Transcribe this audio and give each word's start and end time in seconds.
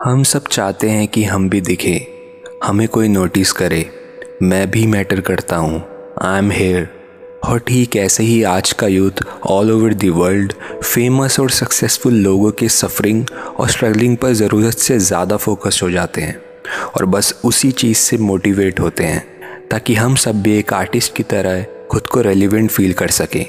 हम 0.00 0.22
सब 0.22 0.46
चाहते 0.46 0.88
हैं 0.90 1.06
कि 1.08 1.22
हम 1.24 1.48
भी 1.50 1.60
दिखे। 1.60 1.94
हमें 2.64 2.86
कोई 2.88 3.08
नोटिस 3.08 3.52
करे। 3.52 3.84
मैं 4.42 4.70
भी 4.70 4.86
मैटर 4.86 5.20
करता 5.20 5.56
हूँ। 5.56 5.80
आई 6.22 6.38
एम 6.38 6.50
हेयर 6.50 6.88
और 7.44 7.58
ठीक 7.58 7.96
ऐसे 7.96 8.22
ही 8.24 8.42
आज 8.42 8.72
का 8.72 8.86
youth 8.86 9.22
all 9.46 9.70
over 9.70 9.94
the 9.94 10.08
world 10.08 10.52
famous 10.84 11.38
और 11.40 11.50
सक्सेसफुल 11.50 12.14
लोगों 12.14 12.50
के 12.50 12.68
सफरिंग 12.68 13.24
और 13.58 13.68
स्ट्रगलिंग 13.68 14.16
पर 14.16 14.32
ज़रूरत 14.32 14.78
से 14.78 14.98
ज़्यादा 14.98 15.36
फोकस 15.36 15.80
हो 15.82 15.90
जाते 15.90 16.20
हैं। 16.20 16.40
और 16.86 17.06
बस 17.06 17.32
उसी 17.44 17.70
चीज़ 17.72 17.98
से 17.98 18.18
मोटिवेट 18.18 18.80
होते 18.80 19.04
हैं, 19.04 19.24
ताकि 19.70 19.94
हम 19.94 20.14
सब 20.16 20.42
भी 20.42 20.56
एक 20.58 20.72
आर्टिस्ट 20.72 21.14
की 21.16 21.22
तरह 21.22 21.64
खुद 21.90 22.06
को 22.06 22.20
रेलिवेंट 22.20 22.70
फील 22.70 22.92
कर 22.92 23.08
सकें। 23.10 23.44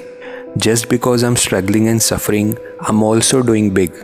Just 0.57 0.89
because 0.89 1.25
I 1.25 1.29
am 1.29 1.35
struggling 1.35 1.87
and 1.87 1.99
suffering 1.99 2.53
I 2.53 2.95
am 2.95 3.03
also 3.03 3.39
doing 3.41 3.71
big 3.71 4.03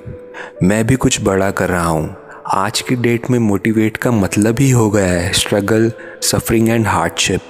मैं 0.64 0.86
भी 0.88 0.96
कुछ 0.96 1.21
बड़ा 1.21 1.50
कर 1.52 1.70
रहा 1.70 1.88
हूँ। 1.88 2.16
आज 2.46 2.80
की 2.82 2.96
डेट 2.96 3.30
में 3.32 3.38
मोटिवेट 3.39 3.96
का 3.97 4.11
मतलब 4.11 4.60
ही 4.60 4.70
हो 4.71 4.89
गया 4.92 5.06
है 5.06 5.32
स्ट्रगल 5.33 5.92
सफरिंग 6.24 6.68
एंड 6.70 6.86
हार्डशिप 6.87 7.42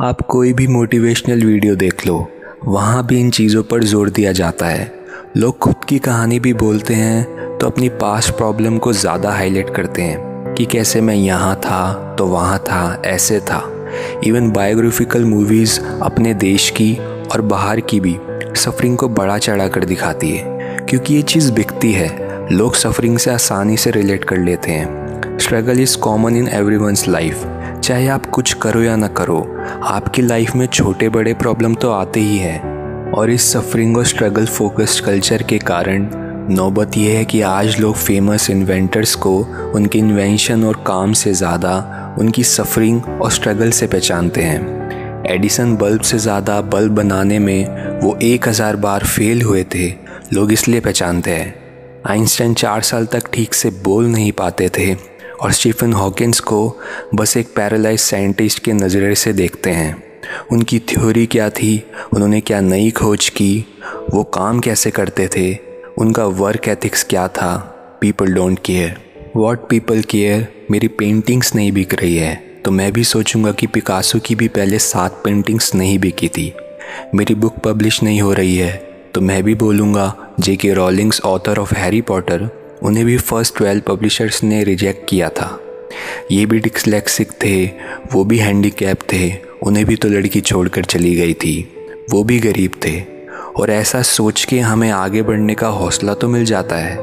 आप 0.00 0.20
कोई 0.22 0.52
भी 0.52 0.66
मोटिवेशनल 0.66 1.44
वीडियो 1.44 1.74
देख 1.74 2.06
लो, 2.06 2.26
वहाँ 2.64 3.06
भी 3.06 3.20
इन 3.20 3.30
चीज़ों 3.30 3.62
पर 3.62 3.84
ज़ोर 3.84 4.10
दिया 4.10 4.32
जाता 4.32 4.66
है। 4.66 4.90
लोग 5.36 5.58
खुद 5.58 5.84
की 5.88 5.98
कहानी 5.98 6.40
भी 6.40 6.52
बोलते 6.54 6.94
हैं 6.94 7.56
तो 7.58 7.66
अपनी 7.66 7.88
पास्ट 8.00 8.34
प्रॉब्लम 8.36 8.76
को 8.78 8.92
ज़्यादा 8.92 9.30
हाईलाइट 9.30 9.74
करते 9.76 10.02
हैं, 10.02 10.54
कि 10.54 10.64
कैसे 10.66 11.00
मैं 11.00 11.14
यहाँ 11.14 11.54
था 11.56 12.14
तो 12.18 12.26
वहाँ 12.26 12.58
था, 12.60 13.02
ऐसे 13.06 13.38
था। 13.40 13.62
इवन 14.24 14.50
बायोग्राफिकल 14.50 15.24
मूवीज़ 15.24 15.78
अपने 15.80 16.34
देश 16.36 16.68
की 16.70 16.94
और 17.26 17.40
बाहर 17.44 17.80
की 17.82 18.00
भी 18.00 18.16
सफरिंग 18.56 18.98
को 18.98 19.08
बड़ा 19.10 19.38
चढ़ा 19.38 19.68
कर 19.68 19.84
दिखाती 19.84 20.30
है, 20.30 20.44
क्योंकि 20.80 21.14
ये 21.14 21.22
चीज़ 21.24 21.50
बिकती 21.52 21.92
है। 21.92 22.10
लोग 22.52 22.74
सफरिंग 22.74 23.16
से 23.18 23.30
आसानी 23.30 23.76
से 23.76 23.90
रिलेट 23.90 24.24
कर 24.24 24.38
लेते 24.38 24.70
हैं। 24.70 25.38
Struggle 25.38 25.78
is 25.80 25.96
common 25.98 26.36
in 26.36 26.48
every 26.48 26.76
one's 26.76 27.06
life 27.08 27.44
चाहे 27.78 28.08
आप 28.08 28.26
कुछ 28.26 28.52
करो 28.62 28.82
या 28.82 28.96
ना 28.96 29.06
करो, 29.10 29.38
आपकी 29.84 30.22
लाइफ 30.22 30.54
में 30.56 30.66
छोटे 30.66 31.08
बड़े 31.08 31.32
प्रॉब्लम 31.34 31.74
तो 31.74 31.90
आते 31.90 32.20
ही 32.20 32.36
हैं। 32.38 33.12
और 33.12 33.30
इस 33.30 33.52
सफरिंग 33.52 33.96
और 33.96 34.04
स्ट्रगल 34.06 34.46
फोकस्ड 34.46 35.04
कल्चर 35.04 35.42
के 35.42 35.58
कारण, 35.60 36.08
नौबत 36.50 36.96
यह 36.96 37.16
है 37.18 37.24
कि 37.24 37.40
आज 37.42 37.78
लोग 37.80 37.94
फ़ेमस 37.96 38.50
इन्वेंटर्स 38.50 39.14
को, 39.14 39.36
उनके 39.74 39.98
इन्वेंशन 39.98 40.64
और 40.64 40.82
काम 40.86 41.12
से 41.12 41.32
ज़्यादा, 41.32 42.14
उनकी 42.18 42.44
सफरिंग 42.44 43.02
और 43.22 43.30
स्ट्रगल 43.30 43.70
से 43.70 43.86
पहचानते 43.86 44.42
हैं। 44.42 45.24
एडिसन 45.30 45.76
बल्ब 45.76 46.00
से 46.02 46.18
ज़्यादा 46.18 46.60
बल्ब 46.68 46.94
बनाने 46.94 47.38
में 47.38 48.00
वो 48.00 48.16
एक 48.22 48.48
हज़ार 48.48 48.76
बार 48.76 49.04
फेल 49.06 49.42
हुए 49.42 49.64
थे, 49.74 49.92
लोग 50.32 50.52
इसलिए 50.52 50.80
पहचानते 50.80 51.30
हैं। 51.30 51.61
आइंस्टाइन 52.06 52.54
चार 52.54 52.82
साल 52.82 53.06
तक 53.06 53.32
ठीक 53.32 53.54
से 53.54 53.70
बोल 53.70 54.06
नहीं 54.06 54.32
पाते 54.32 54.68
थे 54.68 54.96
और 55.40 55.52
स्टीफन 55.52 55.92
हॉकिंस 55.92 56.40
को 56.40 56.80
बस 57.14 57.36
एक 57.36 57.48
पैरालाइज 57.56 58.00
साइंटिस्ट 58.00 58.58
के 58.58 58.72
नज़रिए 58.72 59.14
से 59.14 59.32
देखते 59.32 59.70
हैं। 59.70 60.02
उनकी 60.52 60.78
थ्योरी 60.78 61.26
क्या 61.26 61.50
थी? 61.50 61.84
उन्होंने 62.14 62.40
क्या 62.40 62.60
नई 62.60 62.90
खोज 62.90 63.28
की? 63.28 63.64
वो 64.10 64.24
काम 64.24 64.60
कैसे 64.60 64.90
करते 64.90 65.28
थे? 65.28 65.58
उनका 65.98 66.24
वर्क 66.24 66.68
एथिक्स 66.68 67.04
क्या 67.04 67.28
था? 67.28 67.56
People 68.00 68.26
don't 68.26 68.58
care 68.64 69.00
what 69.36 69.68
people 69.68 70.00
care 70.00 70.48
मेरी 70.70 70.88
पेंटिंग्स 70.88 71.54
नहीं 71.54 71.72
बिक 71.72 71.94
रही 71.94 72.16
है। 72.16 72.34
तो 72.64 72.70
मैं 72.70 72.92
भी 72.92 73.04
सोचूँगा 73.04 73.52
कि 73.52 73.66
पिकासो 73.66 74.18
की 74.18 74.34
भी 74.34 74.48
पहले 74.48 74.78
सात 74.78 75.22
पेंटिंग्स 75.24 75.74
नहीं 75.74 75.98
बिकी 75.98 76.28
थी। 76.28 76.54
मेरी 77.14 77.34
बुक 77.34 77.56
पब्लिश 77.56 78.02
नहीं 78.02 78.22
हो 78.22 78.32
रही 78.32 78.56
है। 78.56 78.91
तो 79.14 79.20
मैं 79.20 79.42
भी 79.42 79.54
बोलूँगा 79.54 80.34
J 80.40 80.56
K 80.56 80.72
Rowlings 80.74 81.20
author 81.20 81.58
of 81.58 81.74
Harry 81.74 82.00
Potter 82.00 82.48
उन्हें 82.82 83.04
भी 83.06 83.16
फ़र्स्ट 83.16 83.56
ट्वेल्व 83.56 83.82
पब्लिशर्स 83.86 84.42
ने 84.44 84.62
रिजेक्ट 84.64 85.08
किया 85.08 85.28
था। 85.28 85.58
ये 86.30 86.46
भी 86.46 86.58
डिक्सलेक्सिक 86.58 87.32
थे, 87.44 87.64
वो 88.12 88.24
भी 88.24 88.38
हैंडीकैप 88.38 88.98
थे, 89.12 89.32
उन्हें 89.62 89.84
भी 89.86 89.96
तो 89.96 90.08
लड़की 90.08 90.40
छोड़कर 90.40 90.84
चली 90.84 91.14
गई 91.14 91.34
थी, 91.34 91.54
वो 92.10 92.22
भी 92.24 92.38
गरीब 92.38 92.80
थे। 92.84 93.00
और 93.56 93.70
ऐसा 93.70 94.02
सोच 94.02 94.44
के 94.44 94.58
हमें 94.60 94.90
आगे 94.90 95.22
बढ़ने 95.22 95.54
का 95.54 95.68
हौसला 95.68 96.14
तो 96.14 96.28
मिल 96.28 96.44
जाता 96.44 96.76
है। 96.76 96.96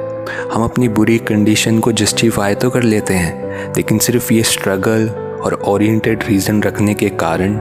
हम 0.53 0.63
अपनी 0.63 0.87
बुरी 0.89 1.17
कंडीशन 1.17 1.79
को 1.79 1.91
जस्टिफाई 1.91 2.55
तो 2.55 2.69
कर 2.69 2.83
लेते 2.83 3.13
हैं, 3.13 3.73
लेकिन 3.75 3.97
सिर्फ़ 3.97 4.33
ये 4.33 4.43
स्ट्रगल 4.43 5.07
और 5.43 5.61
ओरिएंटेड 5.65 6.23
रीज़न 6.23 6.63
रखने 6.63 6.93
के 6.93 7.09
कारण 7.09 7.55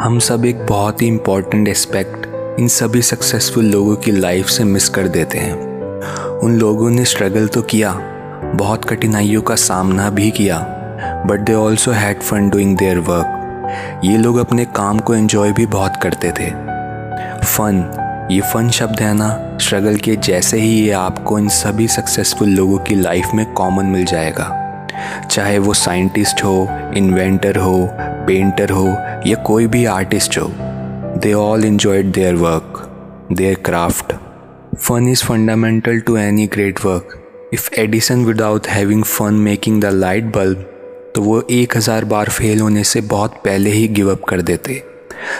हम 0.00 0.18
सब 0.18 0.44
एक 0.44 0.66
बहुत 0.66 1.02
ही 1.02 1.06
इंपॉर्टेंट 1.06 1.68
एस्पेक्ट 1.68 2.23
इन 2.60 2.68
सभी 2.68 3.00
सक्सेसफुल 3.02 3.64
लोगों 3.64 3.94
की 3.96 4.10
लाइफ 4.10 4.46
से 4.46 4.64
मिस 4.64 4.88
कर 4.88 5.08
देते 5.08 5.38
हैं। 5.38 5.54
उन 6.38 6.58
लोगों 6.58 6.90
ने 6.90 7.04
स्ट्रगल 7.04 7.46
तो 7.48 7.62
किया, 7.62 7.92
बहुत 8.54 8.84
कठिनाइयों 8.84 9.40
का 9.42 9.54
सामना 9.54 10.10
भी 10.10 10.30
किया 10.30 10.58
but 11.26 11.40
they 11.40 11.54
also 11.54 11.90
had 11.90 12.20
fun 12.20 12.48
doing 12.50 12.76
their 12.76 12.98
work 12.98 14.02
ये 14.04 14.16
लोग 14.16 14.36
अपने 14.36 14.64
काम 14.64 14.98
को 14.98 15.14
एंजॉय 15.14 15.52
भी 15.52 15.66
बहुत 15.66 15.96
करते 16.02 16.30
थे। 16.30 16.50
फन 17.44 18.28
ये 18.30 18.40
फन 18.40 18.68
शब्द 18.70 19.00
है 19.00 19.12
ना? 19.14 19.58
स्ट्रगल 19.60 19.96
के 19.96 20.16
जैसे 20.16 20.60
ही 20.60 20.68
ये 20.68 20.92
आपको 20.92 21.38
इन 21.38 21.48
सभी 21.48 21.88
सक्सेसफुल 21.88 22.48
लोगों 22.48 22.78
की 22.78 22.94
लाइफ 22.94 23.30
में 23.34 23.52
कॉमन 23.52 23.84
मिल 23.84 24.04
जाएगा। 24.04 24.46
चाहे 25.30 25.58
वो 25.58 25.74
साइंटिस्ट 25.74 26.44
हो 26.44 26.68
इन्वेंटर 26.96 27.56
हो 27.56 27.88
पेंटर 28.26 28.70
हो, 28.70 28.86
या 29.26 29.34
कोई 29.36 29.66
भी 29.66 29.84
आर्टिस्ट 29.84 30.38
हो। 30.38 30.52
They 31.16 31.32
all 31.32 31.62
enjoyed 31.62 32.12
their 32.12 32.36
work, 32.36 32.88
their 33.30 33.56
craft. 33.56 34.12
Fun 34.76 35.06
is 35.06 35.22
fundamental 35.22 36.00
to 36.02 36.16
any 36.16 36.46
great 36.46 36.82
work. 36.82 37.18
If 37.52 37.68
Edison 37.72 38.24
without 38.24 38.66
having 38.66 39.04
fun 39.04 39.42
making 39.42 39.80
the 39.80 39.92
light 39.92 40.32
bulb, 40.32 40.64
तो 41.14 41.22
वो 41.22 41.40
एक 41.50 41.76
हज़ार 41.76 42.04
बार 42.04 42.28
फेल 42.30 42.60
होने 42.60 42.82
से 42.84 43.00
बहुत 43.10 43.34
पहले 43.44 43.70
ही 43.70 43.86
गिव 43.88 44.10
अप 44.10 44.24
कर 44.28 44.40
देते 44.42 44.82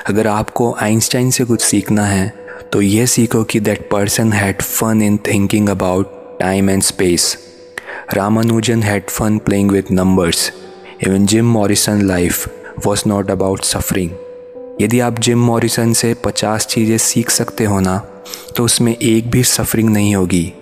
अगर 0.09 0.27
आपको 0.27 0.73
आइंस्टाइन 0.83 1.31
से 1.31 1.45
कुछ 1.45 1.63
सीखना 1.63 2.05
है 2.07 2.29
तो 2.73 2.81
ये 2.83 3.07
सीखो 3.07 3.43
कि 3.45 3.61
that 3.61 3.89
person 3.91 4.33
had 4.33 4.63
fun 4.63 5.03
in 5.03 5.17
thinking 5.29 5.69
about 5.69 6.13
time 6.41 6.71
and 6.71 6.83
space 6.83 7.37
Ramanujan 8.15 8.83
had 8.83 9.11
fun 9.11 9.39
playing 9.47 9.71
with 9.71 9.91
numbers 9.93 10.51
even 11.07 11.27
Jim 11.27 11.51
Morrison 11.53 12.03
life 12.07 12.49
was 12.87 13.03
not 13.09 13.31
about 13.31 13.65
suffering 13.65 14.11
यदि 14.81 15.01
आप 15.01 15.19
जिम 15.19 15.39
मॉरिसन 15.39 15.93
से 15.93 16.13
पचास 16.15 16.67
चीज़ें 16.67 16.97
सीख 16.99 17.31
सकते 17.31 17.65
हो 17.65 17.81
ना 17.81 17.97
तो 18.57 18.65
उसमें 18.65 18.97
एक 18.97 19.31
भी 19.31 19.43
सफरिंग 19.45 19.91
नहीं 19.91 20.15
होगी। 20.15 20.53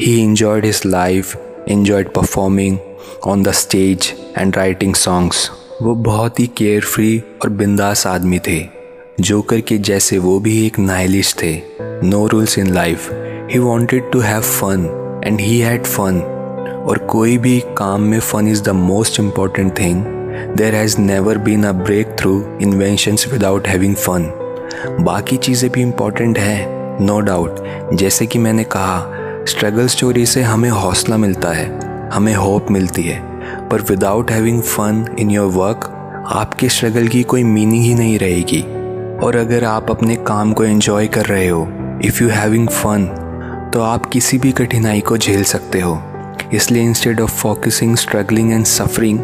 He 0.00 0.16
enjoyed 0.22 0.64
his 0.64 0.82
life 0.86 1.36
enjoyed 1.68 2.12
performing 2.14 2.78
on 3.26 3.42
the 3.42 3.52
stage 3.52 4.12
and 4.38 4.56
writing 4.56 4.94
songs 4.94 5.50
वो 5.82 5.94
बहुत 5.94 6.40
ही 6.40 6.46
केयर 6.56 6.84
फ्री 6.84 7.18
और 7.42 7.50
बिंदास 7.50 8.06
आदमी 8.06 8.38
थे। 8.38 8.60
जोकर 9.20 9.60
के 9.60 9.78
जैसे 9.78 10.18
वो 10.18 10.38
भी 10.40 10.66
एक 10.66 10.78
नाइलिश 10.78 11.34
थे। 11.42 11.54
No 11.80 12.26
rules 12.26 12.58
in 12.58 12.72
life 12.74 13.10
he 13.52 13.58
wanted 13.58 14.10
to 14.12 14.20
have 14.20 14.40
fun 14.40 14.88
and 15.24 15.40
he 15.40 15.58
had 15.58 15.84
fun 15.84 16.20
और 16.88 16.98
कोई 17.10 17.38
भी 17.38 17.60
काम 17.78 18.02
में 18.02 18.20
fun 18.20 18.48
is 18.48 18.62
the 18.62 18.68
most 18.68 19.20
important 19.20 19.78
thing 19.78 20.04
there 20.56 20.74
has 20.74 20.98
never 21.00 21.38
been 21.38 21.64
a 21.64 21.72
breakthrough 22.18 22.32
inventions 22.62 23.26
without 23.32 23.68
having 23.68 23.94
fun 23.96 24.30
बाकी 25.00 25.36
चीज़ें 25.36 25.70
भी 25.70 25.82
इंपॉर्टेंट 25.82 26.38
हैं 26.38 27.04
नो 27.06 27.18
डाउट 27.20 27.60
जैसे 27.94 28.26
कि 28.26 28.38
मैंने 28.38 28.64
कहा 28.72 29.44
स्ट्रगल 29.48 29.86
स्टोरी 29.86 30.24
से 30.26 30.42
हमें 30.42 30.68
हौसला 30.70 31.16
मिलता 31.16 31.52
है, 31.52 31.68
हमें 32.12 32.34
होप 32.34 32.70
मिलती 32.70 33.02
है. 33.02 33.20
पर 33.68 33.80
without 33.80 34.30
having 34.30 34.60
fun 34.62 35.04
in 35.18 35.30
your 35.30 35.50
work 35.52 35.88
आपके 36.32 36.68
स्ट्रगल 36.68 37.08
की 37.08 37.22
कोई 37.22 37.42
मीनिंग 37.44 37.84
ही 37.84 37.94
नहीं 37.94 38.18
रहेगी. 38.18 38.62
और 39.24 39.36
अगर 39.36 39.64
आप 39.64 39.90
अपने 39.90 40.16
काम 40.26 40.52
को 40.52 40.64
एंजॉय 40.64 41.06
कर 41.08 41.26
रहे 41.26 41.48
हो 41.48 41.66
इफ़ 42.04 42.22
यू 42.22 42.28
हैविंग 42.28 42.68
फन 42.68 43.04
तो 43.74 43.80
आप 43.80 44.06
किसी 44.06 44.38
भी 44.38 44.52
कठिनाई 44.52 45.00
को 45.00 45.16
झेल 45.16 45.44
सकते 45.44 45.80
हो. 45.80 46.00
इसलिए 46.54 46.82
instead 46.82 47.20
of 47.20 47.30
focusing 47.32 47.96
struggling 47.96 48.52
and 48.52 48.64
suffering 48.66 49.18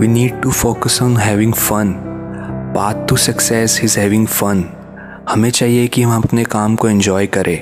We 0.00 0.06
need 0.06 0.42
to 0.42 0.52
focus 0.52 1.00
on 1.00 1.16
having 1.16 1.52
fun. 1.52 1.88
Path 2.72 3.06
to 3.08 3.16
success 3.16 3.78
is 3.82 3.96
having 3.98 4.26
fun. 4.32 4.60
हमें 5.28 5.50
चाहिए 5.50 5.86
कि 5.86 6.02
हम 6.02 6.22
अपने 6.22 6.44
काम 6.44 6.76
को 6.76 6.88
एंजॉय 6.88 7.26
करें 7.26 7.58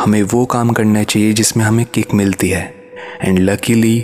हमें 0.00 0.22
वो 0.32 0.44
काम 0.46 0.70
करना 0.70 1.02
चाहिए 1.02 1.32
जिसमें 1.32 1.64
हमें 1.64 1.84
किक 1.94 2.14
मिलती 2.14 2.50
है 2.50 2.62
and 3.22 3.38
luckily 3.38 3.94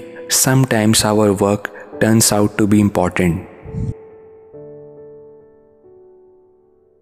sometimes 0.44 1.04
our 1.06 1.30
work 1.42 1.70
turns 2.00 2.32
out 2.34 2.56
to 2.58 2.66
be 2.66 2.80
important 2.80 3.47